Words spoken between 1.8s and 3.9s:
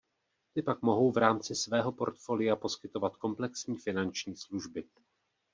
portfolia poskytovat komplexní